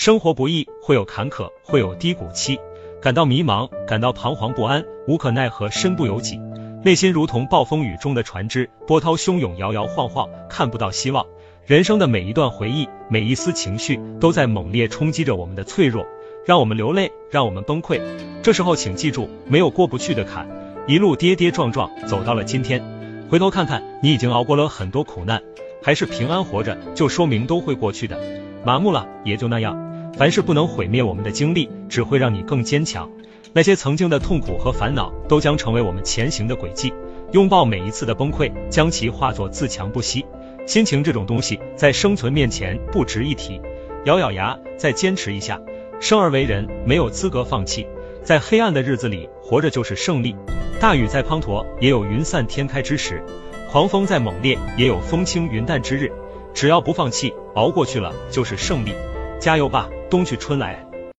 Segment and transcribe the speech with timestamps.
[0.00, 2.58] 生活不易，会有坎坷，会有低谷期，
[3.02, 6.40] 感到迷茫，感到彷徨不安，无可奈何，身不由己，
[6.82, 11.26] 内心如同暴风雨中的船只，波涛汹涌，摇摇晃晃，看不到希望。
[11.66, 16.06] 人生的每一段回忆，每一丝情绪，都在猛烈冲击着我们的脆弱，
[16.46, 18.00] 让我们流泪，让我们崩溃。
[18.42, 20.48] 这时候，请记住，没有过不去的坎，
[20.86, 22.82] 一路跌跌撞撞走到了今天。
[23.28, 25.42] 回头看看，你已经熬过了很多苦难，
[25.82, 28.18] 还是平安活着，就说明都会过去的。
[28.62, 29.89] 麻木了，也就那样。
[30.16, 33.10] 凡事不能毁灭我们的经历，只会让你更坚强。
[33.52, 36.92] 那些曾经的痛苦和烦恼，都将成为我们前行的轨迹。
[37.32, 40.24] 拥抱每一次的崩溃，将其化作自强不息。
[40.66, 43.60] 心情这种东西，在生存面前不值一提。
[44.04, 45.60] 咬咬牙，再坚持一下。
[46.00, 47.86] 生而为人，没有资格放弃。
[48.22, 50.36] 在黑暗的日子里，活着就是胜利。
[50.78, 53.16] 大雨在滂沱，也有云散天开之时；
[53.70, 56.12] 狂风再猛烈，也有风轻云淡之日。
[56.54, 58.92] 只要不放弃，熬过去了就是胜利。
[59.38, 60.89] 加油吧，冬去春来。